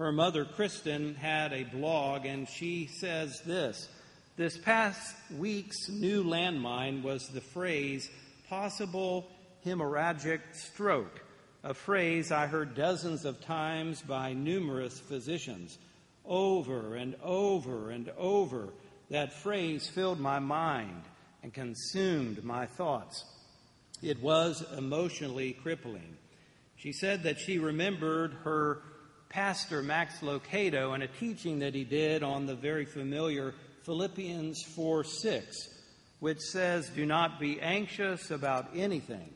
Her 0.00 0.12
mother, 0.12 0.46
Kristen, 0.46 1.14
had 1.14 1.52
a 1.52 1.64
blog, 1.64 2.24
and 2.24 2.48
she 2.48 2.86
says 2.86 3.42
this 3.42 3.86
This 4.34 4.56
past 4.56 5.14
week's 5.36 5.90
new 5.90 6.24
landmine 6.24 7.02
was 7.02 7.28
the 7.28 7.42
phrase 7.42 8.08
possible 8.48 9.28
hemorrhagic 9.62 10.40
stroke, 10.54 11.22
a 11.62 11.74
phrase 11.74 12.32
I 12.32 12.46
heard 12.46 12.74
dozens 12.74 13.26
of 13.26 13.42
times 13.42 14.00
by 14.00 14.32
numerous 14.32 14.98
physicians. 14.98 15.76
Over 16.24 16.94
and 16.96 17.14
over 17.22 17.90
and 17.90 18.10
over, 18.16 18.70
that 19.10 19.34
phrase 19.34 19.86
filled 19.86 20.18
my 20.18 20.38
mind 20.38 21.02
and 21.42 21.52
consumed 21.52 22.42
my 22.42 22.64
thoughts. 22.64 23.22
It 24.02 24.22
was 24.22 24.64
emotionally 24.78 25.52
crippling. 25.52 26.16
She 26.76 26.94
said 26.94 27.24
that 27.24 27.38
she 27.38 27.58
remembered 27.58 28.32
her 28.44 28.80
pastor, 29.30 29.80
Max 29.80 30.18
Lucado 30.20 30.92
and 30.92 31.04
a 31.04 31.06
teaching 31.06 31.60
that 31.60 31.74
he 31.74 31.84
did 31.84 32.22
on 32.22 32.46
the 32.46 32.54
very 32.54 32.84
familiar 32.84 33.54
Philippians 33.84 34.62
4 34.62 35.04
6, 35.04 35.68
which 36.18 36.40
says, 36.40 36.90
Do 36.90 37.06
not 37.06 37.40
be 37.40 37.60
anxious 37.60 38.30
about 38.30 38.68
anything, 38.74 39.32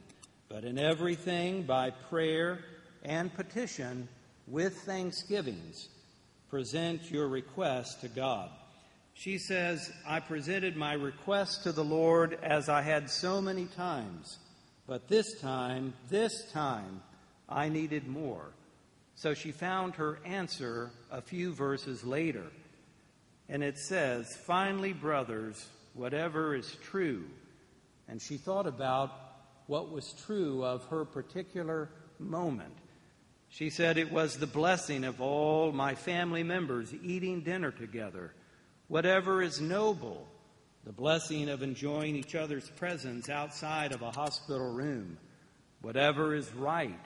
but 0.48 0.64
in 0.64 0.78
everything, 0.78 1.62
by 1.62 1.90
prayer 1.90 2.58
and 3.04 3.32
petition, 3.32 4.08
with 4.48 4.76
thanksgivings, 4.80 5.88
present 6.50 7.10
your 7.10 7.28
requests 7.28 7.94
to 8.02 8.08
God. 8.08 8.50
She 9.14 9.38
says, 9.38 9.92
I 10.06 10.18
presented 10.18 10.76
my 10.76 10.94
request 10.94 11.62
to 11.62 11.72
the 11.72 11.84
Lord 11.84 12.36
as 12.42 12.68
I 12.68 12.82
had 12.82 13.08
so 13.08 13.40
many 13.40 13.66
times, 13.66 14.38
but 14.88 15.08
this 15.08 15.40
time, 15.40 15.94
this 16.10 16.50
time, 16.50 17.00
I 17.48 17.68
needed 17.68 18.08
more. 18.08 18.50
So 19.16 19.34
she 19.34 19.52
found 19.52 19.94
her 19.96 20.18
answer 20.24 20.90
a 21.10 21.20
few 21.20 21.52
verses 21.52 22.04
later. 22.04 22.44
And 23.48 23.62
it 23.62 23.78
says, 23.78 24.34
Finally, 24.46 24.92
brothers, 24.92 25.66
whatever 25.94 26.54
is 26.54 26.76
true. 26.90 27.24
And 28.08 28.20
she 28.20 28.36
thought 28.36 28.66
about 28.66 29.12
what 29.66 29.90
was 29.90 30.14
true 30.26 30.64
of 30.64 30.84
her 30.86 31.04
particular 31.04 31.88
moment. 32.18 32.74
She 33.48 33.70
said 33.70 33.98
it 33.98 34.12
was 34.12 34.36
the 34.36 34.46
blessing 34.46 35.04
of 35.04 35.20
all 35.20 35.72
my 35.72 35.94
family 35.94 36.42
members 36.42 36.92
eating 37.02 37.42
dinner 37.42 37.70
together. 37.70 38.32
Whatever 38.88 39.42
is 39.42 39.60
noble, 39.60 40.26
the 40.84 40.92
blessing 40.92 41.48
of 41.48 41.62
enjoying 41.62 42.16
each 42.16 42.34
other's 42.34 42.68
presence 42.70 43.30
outside 43.30 43.92
of 43.92 44.02
a 44.02 44.10
hospital 44.10 44.72
room. 44.72 45.16
Whatever 45.80 46.34
is 46.34 46.52
right, 46.54 46.98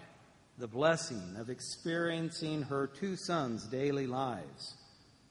the 0.58 0.66
blessing 0.66 1.36
of 1.38 1.50
experiencing 1.50 2.62
her 2.62 2.88
two 2.88 3.14
sons' 3.16 3.64
daily 3.68 4.08
lives. 4.08 4.74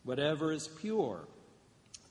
Whatever 0.03 0.53
is 0.53 0.69
pure, 0.79 1.27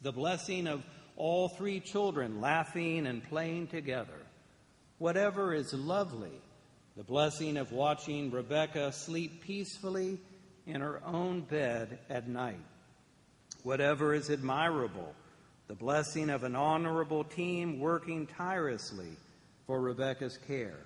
the 0.02 0.12
blessing 0.12 0.66
of 0.66 0.84
all 1.16 1.48
three 1.48 1.80
children 1.80 2.42
laughing 2.42 3.06
and 3.06 3.24
playing 3.24 3.68
together. 3.68 4.26
Whatever 4.98 5.54
is 5.54 5.72
lovely, 5.72 6.42
the 6.94 7.04
blessing 7.04 7.56
of 7.56 7.72
watching 7.72 8.30
Rebecca 8.30 8.92
sleep 8.92 9.42
peacefully 9.42 10.18
in 10.66 10.82
her 10.82 11.00
own 11.04 11.40
bed 11.40 11.98
at 12.10 12.28
night. 12.28 12.60
Whatever 13.62 14.12
is 14.12 14.28
admirable, 14.28 15.14
the 15.68 15.74
blessing 15.74 16.28
of 16.28 16.44
an 16.44 16.54
honorable 16.54 17.24
team 17.24 17.80
working 17.80 18.26
tirelessly 18.26 19.16
for 19.66 19.80
Rebecca's 19.80 20.38
care. 20.46 20.84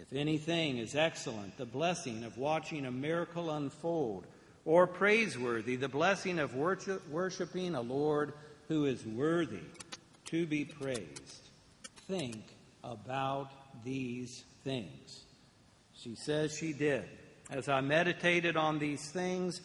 If 0.00 0.12
anything 0.12 0.78
is 0.78 0.94
excellent, 0.94 1.56
the 1.56 1.64
blessing 1.64 2.24
of 2.24 2.38
watching 2.38 2.86
a 2.86 2.90
miracle 2.90 3.50
unfold, 3.50 4.26
or 4.64 4.86
praiseworthy, 4.86 5.76
the 5.76 5.88
blessing 5.88 6.38
of 6.38 6.54
worship, 6.54 7.08
worshiping 7.08 7.74
a 7.74 7.80
Lord 7.80 8.32
who 8.68 8.86
is 8.86 9.04
worthy 9.06 9.64
to 10.26 10.46
be 10.46 10.64
praised. 10.64 11.50
Think 12.08 12.42
about 12.82 13.50
these 13.84 14.44
things. 14.64 15.24
She 15.94 16.14
says 16.14 16.56
she 16.56 16.72
did. 16.72 17.04
As 17.50 17.68
I 17.68 17.80
meditated 17.80 18.56
on 18.56 18.78
these 18.78 19.08
things, 19.10 19.60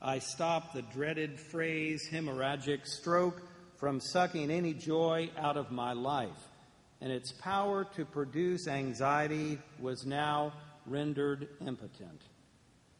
I 0.00 0.20
stopped 0.20 0.74
the 0.74 0.82
dreaded 0.82 1.40
phrase 1.40 2.08
hemorrhagic 2.10 2.86
stroke 2.86 3.42
from 3.78 4.00
sucking 4.00 4.50
any 4.50 4.74
joy 4.74 5.30
out 5.36 5.56
of 5.56 5.70
my 5.70 5.92
life 5.92 6.48
and 7.00 7.12
its 7.12 7.32
power 7.32 7.84
to 7.96 8.04
produce 8.04 8.68
anxiety 8.68 9.58
was 9.78 10.06
now 10.06 10.52
rendered 10.86 11.48
impotent. 11.60 12.22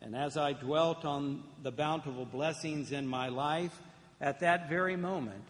And 0.03 0.15
as 0.15 0.37
I 0.37 0.53
dwelt 0.53 1.05
on 1.05 1.43
the 1.63 1.73
bountiful 1.73 2.27
blessings 2.27 2.93
in 2.93 3.07
my 3.07 3.29
life, 3.29 3.81
at 4.21 4.41
that 4.41 4.69
very 4.69 4.97
moment, 4.97 5.45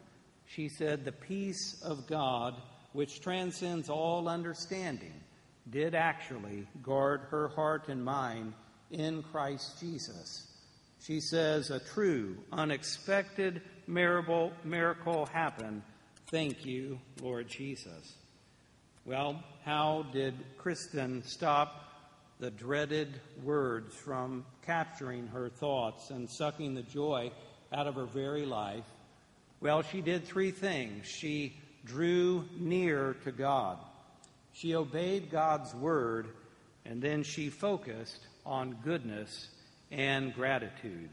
she 0.47 0.69
said, 0.69 1.05
The 1.05 1.12
peace 1.12 1.81
of 1.83 2.07
God, 2.07 2.55
which 2.93 3.21
transcends 3.21 3.89
all 3.89 4.29
understanding, 4.29 5.13
did 5.69 5.95
actually 5.95 6.67
guard 6.83 7.23
her 7.31 7.49
heart 7.49 7.89
and 7.89 8.05
mind 8.05 8.55
in 8.91 9.23
Christ 9.25 9.81
Jesus. 9.81 10.47
She 11.01 11.21
says, 11.21 11.71
A 11.71 11.81
true, 11.81 12.37
unexpected 12.53 13.63
miracle, 13.87 14.53
miracle 14.65 15.27
happened. 15.27 15.83
Thank 16.31 16.65
you, 16.65 17.01
Lord 17.21 17.49
Jesus. 17.49 18.15
Well, 19.06 19.41
how 19.65 20.05
did 20.12 20.34
Kristen 20.59 21.22
stop 21.22 21.84
the 22.41 22.50
dreaded 22.50 23.21
words 23.44 23.94
from 23.94 24.44
capturing 24.62 25.28
her 25.28 25.49
thoughts 25.49 26.11
and 26.11 26.28
sucking 26.28 26.75
the 26.75 26.83
joy 26.83 27.31
out 27.72 27.87
of 27.87 27.95
her 27.95 28.06
very 28.06 28.45
life? 28.45 28.83
Well, 29.61 29.83
she 29.83 30.00
did 30.00 30.25
three 30.25 30.50
things. 30.50 31.06
She 31.06 31.56
drew 31.84 32.47
near 32.59 33.15
to 33.22 33.31
God, 33.31 33.78
she 34.53 34.75
obeyed 34.75 35.31
God's 35.31 35.72
word, 35.72 36.27
and 36.84 37.00
then 37.00 37.22
she 37.22 37.49
focused 37.49 38.27
on 38.45 38.78
goodness 38.83 39.50
and 39.93 40.34
gratitude. 40.34 41.11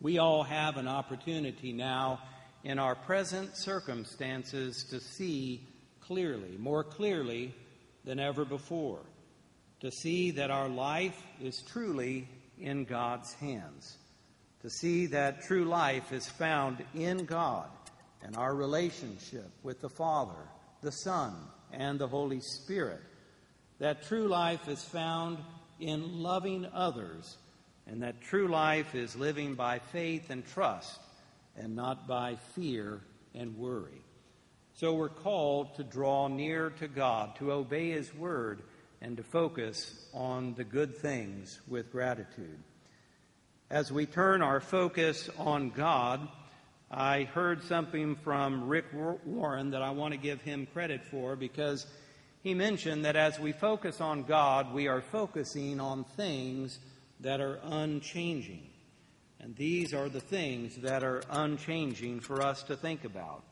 We 0.00 0.18
all 0.18 0.42
have 0.42 0.76
an 0.76 0.88
opportunity 0.88 1.72
now 1.72 2.18
in 2.64 2.80
our 2.80 2.96
present 2.96 3.56
circumstances 3.56 4.82
to 4.90 4.98
see 4.98 5.68
clearly, 6.06 6.56
more 6.58 6.84
clearly 6.84 7.54
than 8.04 8.18
ever 8.18 8.44
before, 8.44 9.00
to 9.80 9.90
see 9.90 10.30
that 10.32 10.50
our 10.50 10.68
life 10.68 11.20
is 11.40 11.62
truly 11.62 12.28
in 12.58 12.84
God's 12.84 13.32
hands, 13.34 13.96
to 14.62 14.70
see 14.70 15.06
that 15.06 15.42
true 15.42 15.64
life 15.64 16.12
is 16.12 16.28
found 16.28 16.84
in 16.94 17.24
God 17.24 17.68
and 18.22 18.36
our 18.36 18.54
relationship 18.54 19.50
with 19.62 19.80
the 19.80 19.88
Father, 19.88 20.48
the 20.80 20.92
Son, 20.92 21.34
and 21.72 21.98
the 21.98 22.08
Holy 22.08 22.40
Spirit, 22.40 23.00
that 23.78 24.04
true 24.04 24.28
life 24.28 24.68
is 24.68 24.82
found 24.82 25.38
in 25.80 26.22
loving 26.22 26.66
others, 26.72 27.36
and 27.86 28.02
that 28.02 28.22
true 28.22 28.48
life 28.48 28.94
is 28.94 29.16
living 29.16 29.54
by 29.54 29.78
faith 29.78 30.30
and 30.30 30.46
trust 30.46 31.00
and 31.56 31.76
not 31.76 32.08
by 32.08 32.36
fear 32.54 33.00
and 33.34 33.56
worry. 33.58 34.02
So 34.76 34.94
we're 34.94 35.08
called 35.08 35.76
to 35.76 35.84
draw 35.84 36.26
near 36.26 36.70
to 36.70 36.88
God, 36.88 37.36
to 37.36 37.52
obey 37.52 37.90
His 37.90 38.12
word, 38.12 38.62
and 39.00 39.16
to 39.16 39.22
focus 39.22 39.94
on 40.12 40.54
the 40.54 40.64
good 40.64 40.96
things 40.96 41.60
with 41.68 41.92
gratitude. 41.92 42.58
As 43.70 43.92
we 43.92 44.06
turn 44.06 44.42
our 44.42 44.60
focus 44.60 45.30
on 45.38 45.70
God, 45.70 46.26
I 46.90 47.22
heard 47.22 47.62
something 47.62 48.16
from 48.16 48.66
Rick 48.66 48.86
Warren 48.92 49.70
that 49.70 49.82
I 49.82 49.90
want 49.90 50.12
to 50.12 50.18
give 50.18 50.42
him 50.42 50.66
credit 50.72 51.04
for 51.04 51.36
because 51.36 51.86
he 52.42 52.52
mentioned 52.52 53.04
that 53.04 53.16
as 53.16 53.38
we 53.38 53.52
focus 53.52 54.00
on 54.00 54.24
God, 54.24 54.74
we 54.74 54.88
are 54.88 55.00
focusing 55.00 55.80
on 55.80 56.04
things 56.04 56.78
that 57.20 57.40
are 57.40 57.60
unchanging. 57.62 58.66
And 59.38 59.54
these 59.56 59.94
are 59.94 60.08
the 60.08 60.20
things 60.20 60.76
that 60.78 61.04
are 61.04 61.22
unchanging 61.30 62.20
for 62.20 62.42
us 62.42 62.62
to 62.64 62.76
think 62.76 63.04
about. 63.04 63.44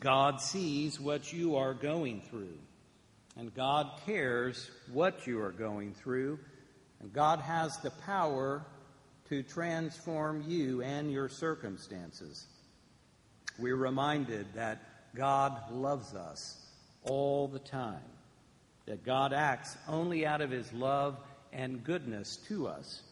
God 0.00 0.40
sees 0.40 0.98
what 0.98 1.32
you 1.32 1.56
are 1.56 1.72
going 1.72 2.20
through, 2.20 2.58
and 3.36 3.54
God 3.54 4.00
cares 4.04 4.68
what 4.92 5.28
you 5.28 5.40
are 5.40 5.52
going 5.52 5.94
through, 5.94 6.40
and 7.00 7.12
God 7.12 7.38
has 7.40 7.76
the 7.78 7.92
power 8.04 8.64
to 9.28 9.44
transform 9.44 10.44
you 10.48 10.82
and 10.82 11.12
your 11.12 11.28
circumstances. 11.28 12.46
We're 13.58 13.76
reminded 13.76 14.46
that 14.54 14.82
God 15.14 15.70
loves 15.70 16.14
us 16.14 16.60
all 17.04 17.46
the 17.46 17.60
time, 17.60 18.02
that 18.86 19.04
God 19.04 19.32
acts 19.32 19.76
only 19.86 20.26
out 20.26 20.40
of 20.40 20.50
His 20.50 20.72
love 20.72 21.16
and 21.52 21.84
goodness 21.84 22.38
to 22.48 22.66
us, 22.66 23.02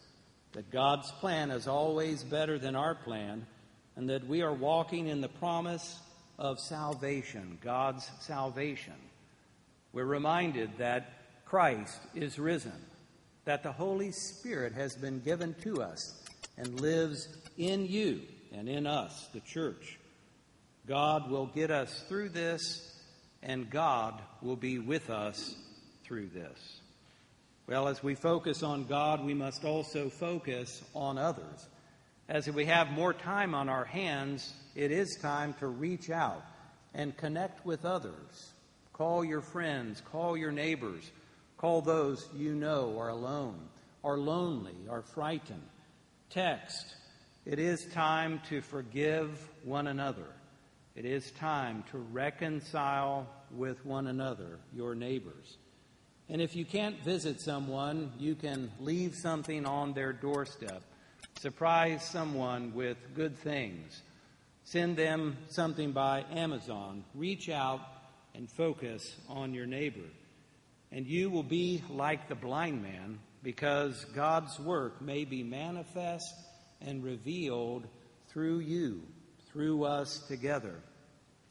that 0.53 0.73
God's 0.73 1.11
plan 1.12 1.53
is 1.53 1.69
always 1.69 2.25
better 2.25 2.59
than 2.59 2.75
our 2.75 2.97
plan, 2.97 3.47
and 3.94 4.11
that 4.11 4.26
we 4.26 4.43
are 4.43 4.53
walking 4.53 5.06
in 5.06 5.21
the 5.21 5.29
promise 5.29 6.00
of 6.39 6.59
salvation, 6.59 7.59
God's 7.63 8.11
salvation. 8.21 8.95
We're 9.93 10.05
reminded 10.05 10.79
that 10.79 11.13
Christ 11.45 12.01
is 12.15 12.39
risen, 12.39 12.73
that 13.45 13.63
the 13.63 13.73
Holy 13.73 14.11
Spirit 14.11 14.73
has 14.73 14.97
been 14.97 15.21
given 15.21 15.55
to 15.63 15.83
us 15.83 16.23
and 16.57 16.81
lives 16.81 17.29
in 17.57 17.87
you 17.87 18.23
and 18.53 18.69
in 18.69 18.87
us, 18.87 19.29
the 19.33 19.41
church. 19.41 19.99
God 20.87 21.31
will 21.31 21.47
get 21.47 21.71
us 21.71 22.05
through 22.09 22.31
this, 22.31 23.01
and 23.43 23.71
God 23.71 24.21
will 24.43 24.57
be 24.57 24.79
with 24.79 25.11
us 25.11 25.55
through 26.05 26.29
this. 26.29 26.81
Well, 27.67 27.89
as 27.89 28.03
we 28.03 28.15
focus 28.15 28.63
on 28.63 28.85
God, 28.85 29.25
we 29.25 29.33
must 29.33 29.65
also 29.65 30.11
focus 30.11 30.83
on 30.95 31.17
others. 31.17 31.67
As 32.29 32.49
we 32.49 32.65
have 32.65 32.91
more 32.91 33.12
time 33.12 33.55
on 33.55 33.69
our 33.69 33.85
hands, 33.85 34.55
it 34.75 34.91
is 34.91 35.17
time 35.17 35.53
to 35.55 35.67
reach 35.67 36.09
out 36.09 36.43
and 36.94 37.15
connect 37.17 37.67
with 37.67 37.85
others. 37.85 38.53
Call 38.94 39.25
your 39.25 39.43
friends, 39.43 40.00
call 40.11 40.35
your 40.35 40.53
neighbors, 40.53 41.11
call 41.59 41.82
those 41.82 42.26
you 42.35 42.55
know 42.55 42.99
are 42.99 43.11
alone, 43.11 43.59
are 44.03 44.17
lonely, 44.17 44.76
are 44.88 45.03
frightened. 45.03 45.69
Text. 46.31 46.94
It 47.44 47.59
is 47.59 47.85
time 47.93 48.41
to 48.49 48.62
forgive 48.62 49.38
one 49.62 49.87
another. 49.87 50.26
It 50.97 51.05
is 51.05 51.31
time 51.32 51.85
to 51.91 51.99
reconcile 51.99 53.26
with 53.50 53.85
one 53.85 54.06
another, 54.06 54.61
your 54.75 54.94
neighbors. 54.94 55.59
And 56.31 56.41
if 56.41 56.56
you 56.56 56.65
can't 56.65 56.99
visit 57.05 57.43
someone, 57.43 58.12
you 58.19 58.35
can 58.35 58.71
leave 58.81 59.15
something 59.15 59.67
on 59.67 59.93
their 59.93 60.15
doorstep. 60.15 60.82
Surprise 61.41 62.03
someone 62.03 62.75
with 62.75 62.97
good 63.15 63.37
things. 63.39 64.03
Send 64.65 64.97
them 64.97 65.37
something 65.49 65.93
by 65.93 66.25
Amazon. 66.33 67.05
Reach 67.15 67.49
out 67.49 67.81
and 68.35 68.51
focus 68.51 69.15
on 69.29 69.53
your 69.53 69.67
neighbor. 69.67 70.09
And 70.91 71.07
you 71.07 71.29
will 71.29 71.43
be 71.43 71.83
like 71.91 72.29
the 72.29 72.35
blind 72.35 72.83
man 72.83 73.19
because 73.43 74.05
God's 74.15 74.59
work 74.59 75.03
may 75.03 75.25
be 75.25 75.43
manifest 75.43 76.35
and 76.81 77.05
revealed 77.05 77.87
through 78.29 78.61
you, 78.61 79.03
through 79.53 79.85
us 79.85 80.19
together, 80.29 80.77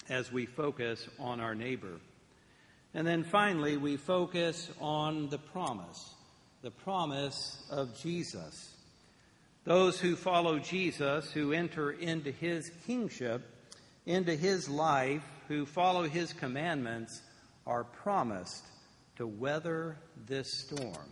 as 0.09 0.31
we 0.31 0.45
focus 0.45 1.07
on 1.19 1.39
our 1.39 1.55
neighbor. 1.55 1.99
And 2.93 3.05
then 3.05 3.23
finally, 3.23 3.77
we 3.77 3.97
focus 3.97 4.69
on 4.81 5.29
the 5.29 5.37
promise, 5.37 6.13
the 6.61 6.71
promise 6.71 7.57
of 7.69 7.97
Jesus. 8.01 8.72
Those 9.65 9.97
who 9.97 10.17
follow 10.17 10.59
Jesus, 10.59 11.31
who 11.31 11.53
enter 11.53 11.91
into 11.91 12.31
his 12.31 12.69
kingship, 12.85 13.41
into 14.05 14.35
his 14.35 14.67
life, 14.67 15.23
who 15.47 15.65
follow 15.65 16.03
his 16.03 16.33
commandments, 16.33 17.21
are 17.65 17.85
promised 17.85 18.65
to 19.15 19.25
weather 19.25 19.97
this 20.27 20.65
storm. 20.65 21.07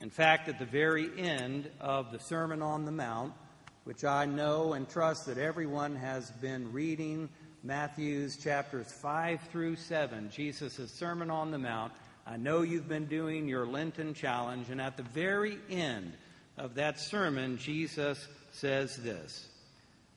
In 0.00 0.08
fact, 0.08 0.48
at 0.48 0.58
the 0.58 0.64
very 0.64 1.10
end 1.18 1.68
of 1.78 2.10
the 2.10 2.18
Sermon 2.18 2.62
on 2.62 2.86
the 2.86 2.92
Mount, 2.92 3.34
which 3.84 4.02
I 4.02 4.24
know 4.24 4.72
and 4.72 4.88
trust 4.88 5.26
that 5.26 5.36
everyone 5.36 5.94
has 5.96 6.30
been 6.30 6.72
reading 6.72 7.28
Matthew's 7.62 8.38
chapters 8.38 8.90
5 8.90 9.40
through 9.52 9.76
7, 9.76 10.30
Jesus' 10.30 10.90
Sermon 10.90 11.30
on 11.30 11.50
the 11.50 11.58
Mount. 11.58 11.92
I 12.26 12.38
know 12.38 12.62
you've 12.62 12.88
been 12.88 13.06
doing 13.06 13.46
your 13.46 13.66
Lenten 13.66 14.14
challenge, 14.14 14.70
and 14.70 14.80
at 14.80 14.96
the 14.96 15.02
very 15.02 15.58
end 15.68 16.14
of 16.58 16.74
that 16.74 16.98
sermon, 16.98 17.58
Jesus 17.58 18.26
says 18.52 18.96
this 18.96 19.48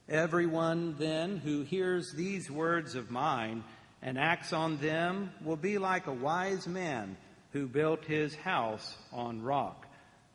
Everyone 0.09 0.95
then 0.97 1.37
who 1.37 1.61
hears 1.61 2.13
these 2.13 2.49
words 2.49 2.95
of 2.95 3.11
mine 3.11 3.63
and 4.01 4.17
acts 4.17 4.51
on 4.51 4.77
them 4.77 5.31
will 5.43 5.57
be 5.57 5.77
like 5.77 6.07
a 6.07 6.13
wise 6.13 6.67
man 6.67 7.17
who 7.51 7.67
built 7.67 8.05
his 8.05 8.35
house 8.35 8.95
on 9.13 9.41
rock. 9.41 9.85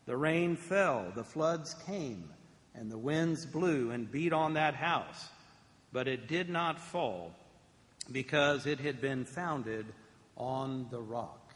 The 0.07 0.17
rain 0.17 0.57
fell, 0.57 1.13
the 1.15 1.25
floods 1.25 1.75
came, 1.87 2.31
and 2.75 2.91
the 2.91 2.99
winds 2.99 3.45
blew 3.45 3.91
and 3.91 4.11
beat 4.11 4.33
on 4.33 4.55
that 4.55 4.75
house 4.75 5.29
but 5.97 6.09
it 6.09 6.29
did 6.29 6.51
not 6.51 6.79
fall 6.79 7.33
because 8.13 8.67
it 8.67 8.79
had 8.79 9.01
been 9.01 9.25
founded 9.25 9.87
on 10.37 10.87
the 10.91 11.01
rock. 11.01 11.55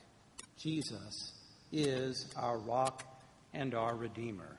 Jesus 0.57 1.33
is 1.71 2.33
our 2.39 2.57
rock 2.57 3.10
and 3.53 3.75
our 3.75 3.95
Redeemer. 3.95 4.59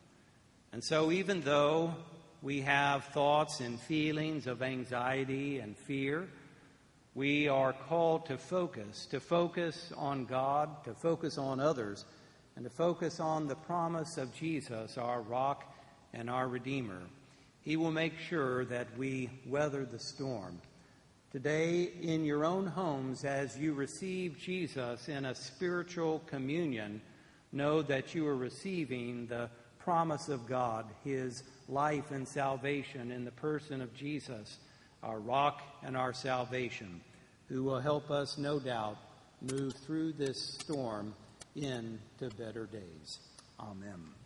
And 0.73 0.83
so, 0.83 1.11
even 1.11 1.41
though 1.41 1.95
we 2.41 2.61
have 2.61 3.05
thoughts 3.05 3.59
and 3.59 3.79
feelings 3.79 4.47
of 4.47 4.61
anxiety 4.61 5.59
and 5.59 5.77
fear, 5.77 6.27
we 7.13 7.49
are 7.49 7.73
called 7.73 8.25
to 8.27 8.37
focus, 8.37 9.05
to 9.11 9.19
focus 9.19 9.91
on 9.97 10.25
God, 10.25 10.83
to 10.85 10.93
focus 10.93 11.37
on 11.37 11.59
others, 11.59 12.05
and 12.55 12.63
to 12.63 12.69
focus 12.69 13.19
on 13.19 13.47
the 13.47 13.55
promise 13.55 14.17
of 14.17 14.33
Jesus, 14.33 14.97
our 14.97 15.21
rock 15.21 15.73
and 16.13 16.29
our 16.29 16.47
Redeemer. 16.47 17.01
He 17.61 17.75
will 17.75 17.91
make 17.91 18.17
sure 18.17 18.65
that 18.65 18.87
we 18.97 19.29
weather 19.45 19.85
the 19.85 19.99
storm. 19.99 20.61
Today, 21.31 21.91
in 22.01 22.25
your 22.25 22.43
own 22.43 22.65
homes, 22.65 23.23
as 23.23 23.57
you 23.57 23.73
receive 23.73 24.37
Jesus 24.37 25.07
in 25.07 25.25
a 25.25 25.35
spiritual 25.35 26.19
communion, 26.25 27.01
know 27.51 27.81
that 27.81 28.15
you 28.15 28.27
are 28.27 28.35
receiving 28.35 29.27
the 29.27 29.49
promise 29.79 30.29
of 30.29 30.47
God, 30.47 30.85
His 31.03 31.43
life 31.67 32.11
and 32.11 32.27
salvation 32.27 33.11
in 33.11 33.25
the 33.25 33.31
person 33.31 33.81
of 33.81 33.93
Jesus, 33.95 34.59
our 35.03 35.19
rock 35.19 35.61
and 35.83 35.97
our 35.97 36.13
salvation, 36.13 37.01
who 37.49 37.63
will 37.63 37.79
help 37.79 38.11
us, 38.11 38.37
no 38.37 38.59
doubt, 38.59 38.97
move 39.41 39.73
through 39.73 40.13
this 40.13 40.39
storm 40.59 41.13
into 41.55 42.29
better 42.37 42.65
days. 42.67 43.19
Amen. 43.59 44.20